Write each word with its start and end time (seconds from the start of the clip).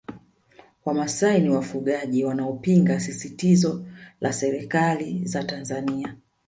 Wamasai 0.85 1.41
ni 1.41 1.49
wafugaji 1.49 2.25
wanaopinga 2.25 2.99
sisitizo 2.99 3.85
la 4.21 4.33
serikali 4.33 5.25
za 5.25 5.43
Tanzania 5.43 6.17